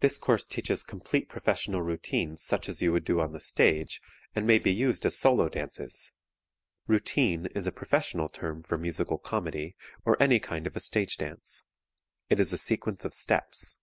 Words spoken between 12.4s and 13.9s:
is a sequence of steps.